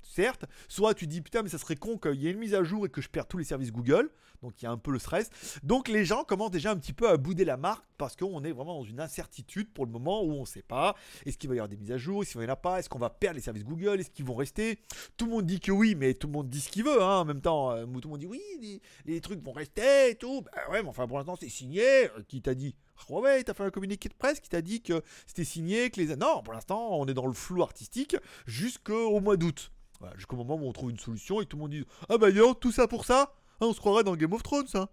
[0.03, 2.63] certes, soit tu dis putain mais ça serait con qu'il y ait une mise à
[2.63, 4.09] jour et que je perds tous les services Google,
[4.41, 5.29] donc il y a un peu le stress.
[5.63, 8.51] Donc les gens commencent déjà un petit peu à bouder la marque parce qu'on est
[8.51, 11.55] vraiment dans une incertitude pour le moment où on ne sait pas, est-ce qu'il va
[11.55, 13.09] y avoir des mises à jour, est-ce qu'il n'y en a pas, est-ce qu'on va
[13.09, 14.79] perdre les services Google, est-ce qu'ils vont rester?
[15.17, 17.19] Tout le monde dit que oui, mais tout le monde dit ce qu'il veut hein,
[17.19, 17.71] en même temps.
[17.71, 18.41] Euh, tout le monde dit oui,
[19.05, 20.41] les, trucs vont rester et tout.
[20.41, 21.83] Bah ouais, mais enfin pour l'instant c'est signé.
[22.05, 22.75] Euh, qui t'a dit?
[23.09, 26.15] Ouais, t'as fait un communiqué de presse qui t'a dit que c'était signé, que les...
[26.15, 29.71] Non, pour l'instant, on est dans le flou artistique jusqu'au mois d'août.
[30.15, 32.53] Jusqu'au moment où on trouve une solution et tout le monde dit Ah bah yo,
[32.53, 34.89] tout ça pour ça ah, On se croirait dans Game of Thrones, ça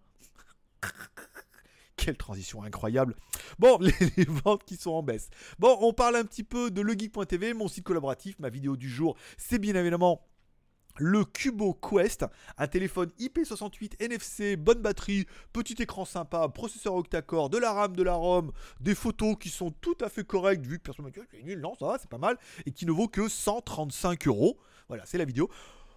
[1.97, 3.15] Quelle transition incroyable.
[3.59, 3.79] Bon,
[4.17, 5.29] les, ventes qui sont en baisse.
[5.59, 8.39] Bon, on parle un petit peu de legeek.tv, mon site collaboratif.
[8.39, 10.27] Ma vidéo du jour, c'est bien évidemment
[10.97, 12.27] le Cubo Quest,
[12.59, 18.03] un téléphone IP68 NFC, bonne batterie, petit écran sympa, processeur octa-core, de la RAM, de
[18.03, 21.21] la ROM, des photos qui sont tout à fait correctes vu que personne m'a dit
[21.45, 24.59] nul, non ça va, c'est pas mal, et qui ne vaut que 135 euros.
[24.91, 25.49] Voilà, c'est la vidéo.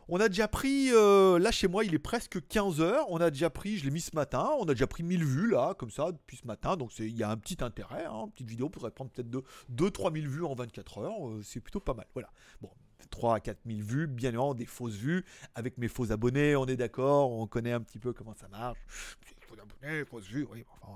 [0.08, 3.50] On a déjà pris, euh, là chez moi il est presque 15h, on a déjà
[3.50, 6.12] pris, je l'ai mis ce matin, on a déjà pris 1000 vues là, comme ça,
[6.12, 8.70] depuis ce matin, donc il y a un petit intérêt, hein, une petite vidéo.
[8.70, 9.32] Pourrait prendre peut-être
[9.72, 12.30] 2-3 000 vues en 24 heures, euh, c'est plutôt pas mal, voilà.
[12.62, 12.70] Bon,
[13.10, 15.26] 3 à 4 000 vues, bien évidemment des fausses vues,
[15.56, 18.78] avec mes faux abonnés, on est d'accord, on connaît un petit peu comment ça marche.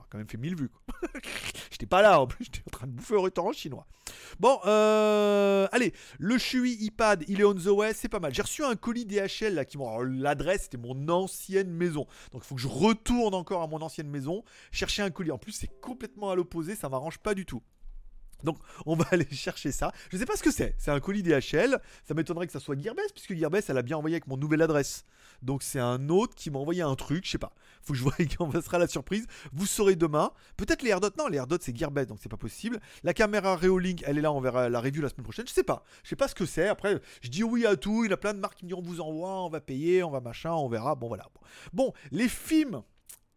[0.10, 0.72] Quand même fait 1000 vues.
[1.72, 3.88] j'étais pas là, en plus, j'étais en train de bouffer au restaurant chinois.
[4.40, 8.34] Bon, euh, allez, le Shui iPad, il est on the way, c'est pas mal.
[8.34, 9.78] J'ai reçu un colis DHL là qui.
[9.78, 12.08] L'adresse, c'était mon ancienne maison.
[12.32, 15.32] Donc il faut que je retourne encore à mon ancienne maison, chercher un colis.
[15.32, 17.62] En plus, c'est complètement à l'opposé, ça m'arrange pas du tout.
[18.43, 19.91] Donc on va aller chercher ça.
[20.12, 20.76] Je sais pas ce que c'est.
[20.78, 21.80] C'est un colis DHL.
[22.08, 24.62] Ça m'étonnerait que ça soit Gearbest puisque Gearbest elle a bien envoyé avec mon nouvelle
[24.62, 25.06] adresse.
[25.41, 27.26] Donc c'est un autre qui m'a envoyé un truc.
[27.26, 27.54] Je sais pas.
[27.82, 29.28] Faut que je vois quand ça sera la surprise.
[29.54, 30.32] Vous saurez demain.
[30.56, 31.10] Peut-être les AirDots.
[31.17, 32.80] Non, les AirDots c'est Gearbest donc c'est pas possible.
[33.04, 34.32] La caméra Reolink elle est là.
[34.32, 35.47] On verra la review la semaine prochaine.
[35.47, 35.84] Je sais pas.
[36.04, 36.67] Je sais pas ce que c'est.
[36.67, 38.06] Après je dis oui à tout.
[38.06, 40.04] Il y a plein de marques qui me diront on vous envoie, on va payer,
[40.04, 40.95] on va machin, on verra.
[40.95, 41.28] Bon voilà.
[41.73, 42.84] Bon les films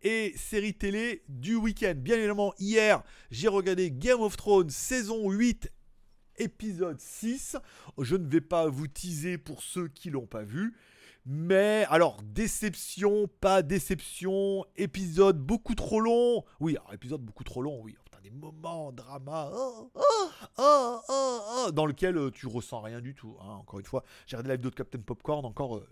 [0.03, 1.95] et séries télé du week-end.
[1.97, 5.71] Bien évidemment, hier, j'ai regardé Game of Thrones saison 8
[6.39, 7.57] épisode 6.
[7.99, 10.75] Je ne vais pas vous teaser pour ceux qui l'ont pas vu.
[11.27, 16.45] Mais alors, déception, pas déception, épisode beaucoup trop long.
[16.61, 17.97] Oui, alors, épisode beaucoup trop long, oui.
[18.23, 19.91] Des moments, drama, oh,
[20.59, 23.35] oh, oh, dans lequel euh, tu ressens rien du tout.
[23.41, 23.55] Hein.
[23.61, 25.89] Encore une fois, j'ai regardé la vidéo de Captain Popcorn encore euh,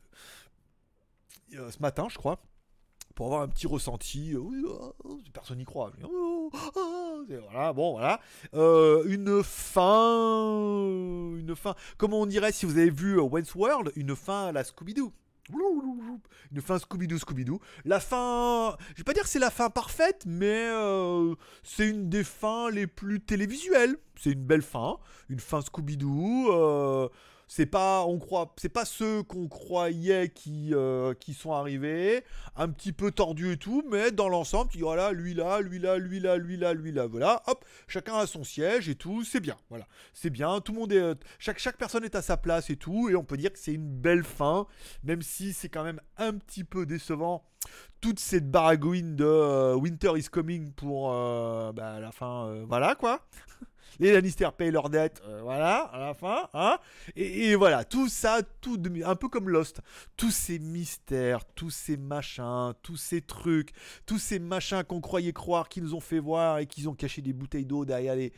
[1.55, 2.39] euh, ce matin, je crois
[3.19, 4.33] pour avoir un petit ressenti.
[4.33, 5.91] Euh, oh, oh, personne n'y croit.
[6.05, 6.53] Oh,
[7.51, 8.21] voilà, bon, voilà.
[8.55, 10.87] Euh, une fin.
[11.37, 11.75] Une fin.
[11.97, 15.13] Comment on dirait si vous avez vu euh, Wentworld World Une fin à la Scooby-Doo.
[16.53, 17.59] Une fin Scooby-Doo, Scooby-Doo.
[17.85, 20.69] La fin, je vais pas dire que c'est la fin parfaite, mais
[21.65, 23.97] c'est une des fins les plus télévisuelles.
[24.15, 27.11] C'est une belle fin, une fin Scooby-Doo
[27.49, 32.23] c'est pas on croit c'est pas ceux qu'on croyait qui, euh, qui sont arrivés.
[32.57, 35.79] Un petit peu tordus et tout mais dans l'ensemble tu dis voilà lui là lui
[35.79, 37.07] là lui là lui là lui là.
[37.07, 39.57] Voilà hop chacun a son siège et tout c'est bien.
[39.71, 40.61] Voilà c'est bien.
[40.61, 43.17] Tout le monde est euh, chaque chaque personne est à sa place et tout et
[43.17, 44.67] on peut dire que c'est une belle fin
[45.03, 47.45] même si c'est quand même un petit peu décevant
[48.01, 53.27] toute cette baragouine de euh, Winter is coming pour bah, la fin voilà quoi
[53.99, 56.79] les Lannister payent leurs dettes, euh, voilà, à la fin, hein.
[57.17, 59.81] Et, voilà, tout ça, tout un peu comme Lost,
[60.17, 63.71] tous ces mystères, tous ces machins, tous ces trucs,
[64.07, 67.23] tous ces machins qu'on croyait croire, qui nous ont fait voir et qu'ils ont caché
[67.23, 68.33] des bouteilles d'eau derrière les,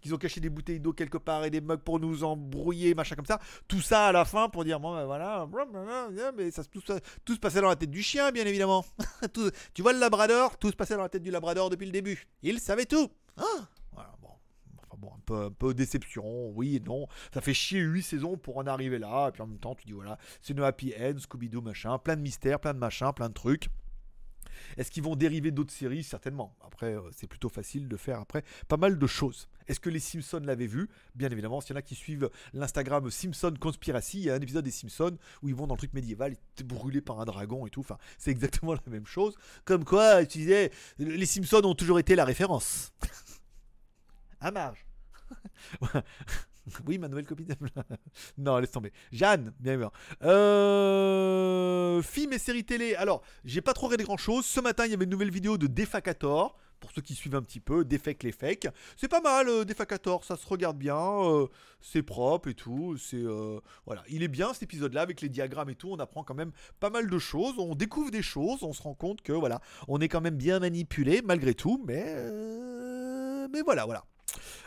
[0.00, 3.16] qu'ils ont caché des bouteilles d'eau quelque part et des mugs pour nous embrouiller, machin
[3.16, 3.40] comme ça.
[3.68, 5.46] Tout ça à la fin pour dire bon ben voilà,
[6.36, 6.82] mais ça tout,
[7.24, 8.84] tout se passait dans la tête du chien, bien évidemment.
[9.74, 12.26] tu vois le Labrador, tout se passait dans la tête du Labrador depuis le début.
[12.42, 13.10] Il savait tout.
[13.36, 13.68] Ah
[15.00, 17.06] bon, un peu, déception, oui et non.
[17.32, 19.28] Ça fait chier 8 saisons pour en arriver là.
[19.28, 22.16] Et puis en même temps, tu dis voilà, c'est une happy end, Scooby-Doo, machin, plein
[22.16, 23.68] de mystères, plein de machins, plein de trucs.
[24.76, 26.02] Est-ce qu'ils vont dériver d'autres séries?
[26.02, 26.56] Certainement.
[26.64, 29.48] Après, euh, c'est plutôt facile de faire après pas mal de choses.
[29.68, 30.88] Est-ce que les Simpsons l'avaient vu?
[31.14, 34.40] Bien évidemment, s'il y en a qui suivent l'Instagram Simpson Conspiracy, il y a un
[34.40, 37.70] épisode des Simpsons où ils vont dans le truc médiéval, brûlés par un dragon et
[37.70, 37.80] tout.
[37.80, 39.34] Enfin, c'est exactement la même chose.
[39.64, 42.92] Comme quoi, tu disais, les Simpsons ont toujours été la référence.
[44.40, 44.89] à marge.
[46.86, 47.54] oui, ma nouvelle copine.
[48.38, 48.92] non, laisse tomber.
[49.12, 49.92] Jeanne, bien sûr.
[50.22, 52.02] Euh...
[52.02, 52.94] Film et séries télé.
[52.94, 54.44] Alors, j'ai pas trop regardé grand chose.
[54.44, 56.56] Ce matin, il y avait une nouvelle vidéo de Defacator.
[56.78, 58.66] Pour ceux qui suivent un petit peu, Defect les fakes.
[58.96, 61.46] C'est pas mal, euh, Defacator, ça se regarde bien, euh,
[61.82, 62.96] c'est propre et tout.
[62.96, 63.22] C'est
[63.84, 65.90] voilà, il est bien cet épisode-là avec les diagrammes et tout.
[65.90, 68.94] On apprend quand même pas mal de choses, on découvre des choses, on se rend
[68.94, 72.16] compte que voilà, on est quand même bien manipulé malgré tout, mais
[73.52, 74.04] mais voilà, voilà.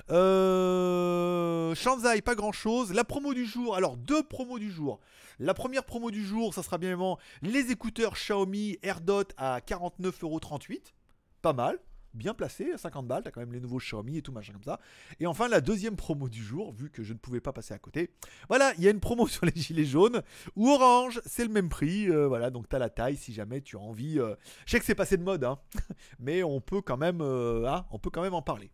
[0.09, 2.93] Euh, Shanzai, pas grand chose.
[2.93, 4.99] La promo du jour, alors deux promos du jour.
[5.39, 10.93] La première promo du jour, ça sera bien évidemment les écouteurs Xiaomi AirDot à 49,38€.
[11.41, 11.79] Pas mal,
[12.13, 14.63] bien placé, à 50 balles, t'as quand même les nouveaux Xiaomi et tout machin comme
[14.63, 14.79] ça.
[15.19, 17.79] Et enfin la deuxième promo du jour, vu que je ne pouvais pas passer à
[17.79, 18.11] côté.
[18.47, 20.21] Voilà, il y a une promo sur les gilets jaunes
[20.55, 22.09] ou orange, c'est le même prix.
[22.09, 24.19] Euh, voilà, donc t'as la taille si jamais tu as envie.
[24.19, 25.59] Euh, je sais que c'est passé de mode, hein,
[26.19, 28.71] mais on peut quand même, hein, on peut quand même en parler.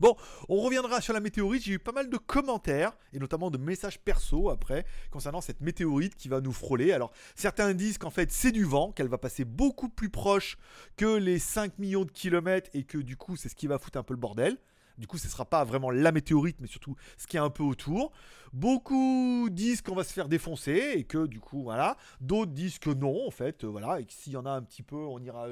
[0.00, 0.14] Bon,
[0.48, 1.64] on reviendra sur la météorite.
[1.64, 6.14] J'ai eu pas mal de commentaires et notamment de messages perso après concernant cette météorite
[6.14, 6.92] qui va nous frôler.
[6.92, 10.56] Alors, certains disent qu'en fait c'est du vent, qu'elle va passer beaucoup plus proche
[10.96, 13.98] que les 5 millions de kilomètres et que du coup c'est ce qui va foutre
[13.98, 14.58] un peu le bordel.
[14.98, 17.50] Du coup, ce ne sera pas vraiment la météorite, mais surtout ce qui est un
[17.50, 18.10] peu autour.
[18.52, 21.96] Beaucoup disent qu'on va se faire défoncer et que du coup, voilà.
[22.20, 24.00] D'autres disent que non, en fait, euh, voilà.
[24.00, 25.46] Et que s'il y en a un petit peu, on ira,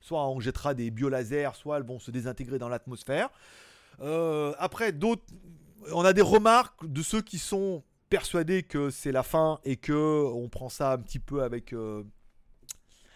[0.00, 3.28] soit on jettera des biolasers, soit elles vont se désintégrer dans l'atmosphère.
[4.00, 5.24] Euh, après, d'autres,
[5.92, 10.24] on a des remarques de ceux qui sont persuadés que c'est la fin et que
[10.32, 12.04] on prend ça un petit peu avec euh,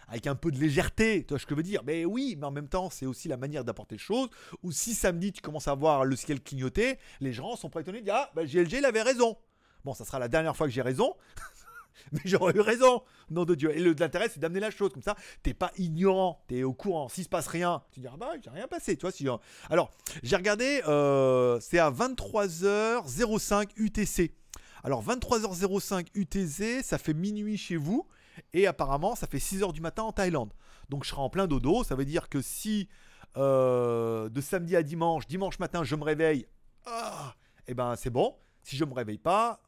[0.09, 1.83] avec un peu de légèreté, tu vois ce que je veux dire.
[1.85, 4.29] Mais oui, mais en même temps, c'est aussi la manière d'apporter les choses.
[4.63, 8.01] Ou si samedi tu commences à voir le ciel clignoter, les gens sont pas étonnés
[8.01, 9.37] de dire ah bah GLG il avait raison.
[9.85, 11.15] Bon, ça sera la dernière fois que j'ai raison.
[12.13, 13.77] mais j'aurais eu raison, nom de Dieu.
[13.77, 15.17] Et l'intérêt, c'est d'amener la chose comme ça.
[15.43, 17.09] T'es pas ignorant, t'es au courant.
[17.09, 19.13] S'il se passe rien, tu dis ah bah j'ai rien passé, tu vois.
[19.13, 19.27] Si,
[19.69, 19.91] alors,
[20.23, 24.35] j'ai regardé, euh, c'est à 23h05 UTC.
[24.83, 28.07] Alors 23h05 UTC, ça fait minuit chez vous.
[28.55, 30.53] Et apparemment, ça fait 6h du matin en Thaïlande.
[30.89, 31.85] Donc je serai en plein dodo.
[31.85, 32.89] Ça veut dire que si
[33.37, 36.47] euh, de samedi à dimanche, dimanche matin, je me réveille,
[36.87, 37.35] ah,
[37.67, 38.35] et eh ben c'est bon.
[38.63, 39.61] Si je me réveille pas,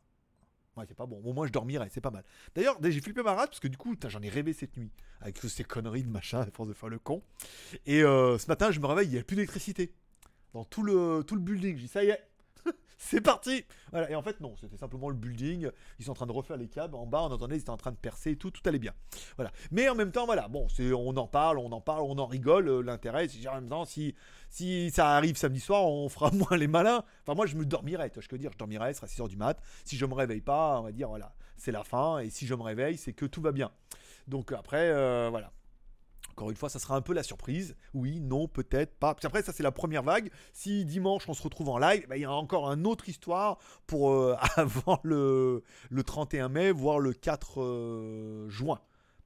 [0.76, 1.20] Ouais, c'est pas bon.
[1.22, 2.24] Au moins, je dormirai, c'est pas mal.
[2.54, 5.38] D'ailleurs, j'ai flippé ma rate parce que du coup, j'en ai rêvé cette nuit avec
[5.38, 7.22] toutes ces conneries de machin, à force de faire le con.
[7.84, 9.92] Et euh, ce matin, je me réveille, il n'y a plus d'électricité
[10.54, 11.76] dans tout le, tout le building.
[11.76, 12.24] Je dis, ça y est,
[12.98, 14.10] c'est parti voilà.
[14.10, 15.70] Et en fait, non, c'était simplement le building.
[15.98, 16.94] Ils sont en train de refaire les câbles.
[16.94, 18.94] En bas, on entendait, ils étaient en train de percer et tout, tout allait bien.
[19.36, 19.52] Voilà.
[19.70, 22.68] Mais en même temps, voilà, bon, on en parle, on en parle, on en rigole.
[22.68, 24.14] Euh, l'intérêt, c'est en même temps, si,
[24.48, 27.04] si ça arrive samedi soir, on fera moins les malins.
[27.22, 29.28] Enfin, moi, je me dormirai, tu vois, je veux dire, je dormirai, ce sera 6h
[29.28, 29.60] du mat.
[29.84, 32.18] Si je me réveille pas, on va dire, voilà, c'est la fin.
[32.18, 33.70] Et si je me réveille, c'est que tout va bien.
[34.26, 35.52] Donc après, euh, voilà.
[36.32, 37.76] Encore une fois, ça sera un peu la surprise.
[37.94, 39.14] Oui, non, peut-être pas.
[39.14, 40.30] Puis après, ça c'est la première vague.
[40.52, 43.58] Si dimanche on se retrouve en live, bah, il y a encore une autre histoire
[43.86, 48.80] pour euh, avant le, le 31 mai, voire le 4 euh, juin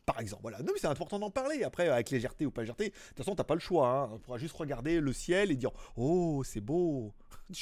[0.06, 0.42] par exemple.
[0.42, 0.58] Voilà.
[0.60, 1.64] Non, mais c'est important d'en parler.
[1.64, 3.88] Après, avec légèreté ou pas légèreté, de toute façon, t'as pas le choix.
[3.88, 4.10] Hein.
[4.14, 7.12] On pourra juste regarder le ciel et dire Oh, c'est beau.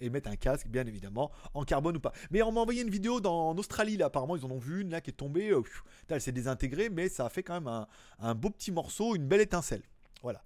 [0.00, 2.12] et mettre un casque, bien évidemment, en carbone ou pas.
[2.30, 4.82] Mais on m'a envoyé une vidéo dans, en Australie, là, apparemment, ils en ont vu
[4.82, 5.50] une là qui est tombée.
[5.50, 5.62] Euh,
[6.08, 7.86] elle s'est désintégrée, mais ça a fait quand même
[8.18, 9.82] un, beau petit morceau, une belle étincelle.
[10.22, 10.42] Voilà.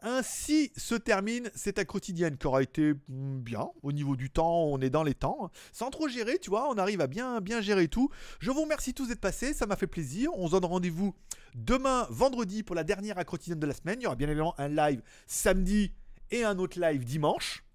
[0.00, 4.78] Ainsi se termine cette quotidienne qui aura été hmm, bien au niveau du temps, on
[4.80, 7.88] est dans les temps, sans trop gérer, tu vois, on arrive à bien bien gérer
[7.88, 8.10] tout.
[8.38, 10.30] Je vous remercie tous d'être passés, ça m'a fait plaisir.
[10.34, 11.14] On se donne rendez-vous
[11.54, 13.98] demain vendredi pour la dernière quotidienne de la semaine.
[14.00, 15.92] Il y aura bien évidemment un live samedi
[16.30, 17.65] et un autre live dimanche.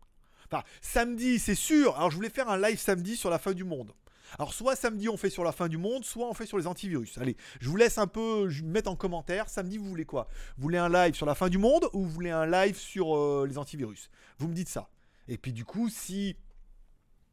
[0.52, 1.96] Enfin, samedi, c'est sûr.
[1.96, 3.94] Alors, je voulais faire un live samedi sur la fin du monde.
[4.38, 6.68] Alors, soit samedi, on fait sur la fin du monde, soit on fait sur les
[6.68, 7.18] antivirus.
[7.18, 9.50] Allez, je vous laisse un peu mettre en commentaire.
[9.50, 10.28] Samedi, vous voulez quoi?
[10.58, 13.16] Vous voulez un live sur la fin du monde ou vous voulez un live sur
[13.16, 14.10] euh, les antivirus?
[14.40, 14.90] Vous me dites ça.
[15.28, 16.36] Et puis, du coup, si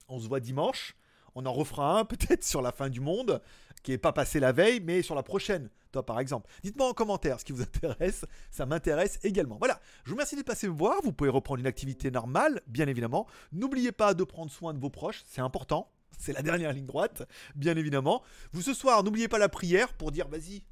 [0.08, 0.96] on se voit dimanche,
[1.34, 3.40] on en refera un peut-être sur la fin du monde,
[3.80, 6.50] qui n'est pas passé la veille, mais sur la prochaine, toi par exemple.
[6.62, 9.56] Dites-moi en commentaire ce qui vous intéresse, ça m'intéresse également.
[9.58, 12.86] Voilà, je vous remercie de passer me voir, vous pouvez reprendre une activité normale, bien
[12.86, 13.26] évidemment.
[13.52, 17.28] N'oubliez pas de prendre soin de vos proches, c'est important, c'est la dernière ligne droite,
[17.54, 18.22] bien évidemment.
[18.52, 20.64] Vous ce soir, n'oubliez pas la prière pour dire vas-y,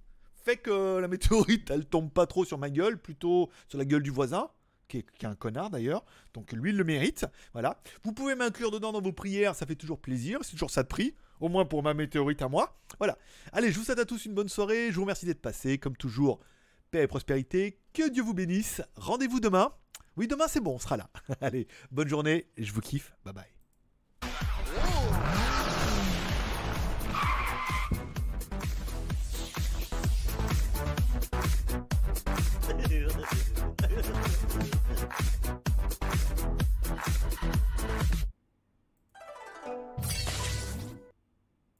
[0.45, 4.03] fais que la météorite, elle tombe pas trop sur ma gueule, plutôt sur la gueule
[4.03, 4.49] du voisin
[4.88, 7.27] qui est, un connard d'ailleurs, donc lui il le mérite.
[7.53, 7.81] Voilà.
[8.05, 10.88] Vous pouvez m'inclure dedans dans vos prières, ça fait toujours plaisir, c'est toujours ça de
[10.88, 12.79] prix, au moins pour ma météorite à moi.
[12.99, 13.18] Voilà.
[13.53, 15.96] Allez, je vous souhaite à tous une bonne soirée, je vous remercie d'être passé, comme
[15.96, 16.40] toujours,
[16.90, 19.72] paix et prospérité, que Dieu vous bénisse, rendez-vous demain.
[20.16, 21.11] Oui, demain c'est bon, on sera là.
[21.40, 23.44] Allez, bonne journée, je vous kiffe, bye bye.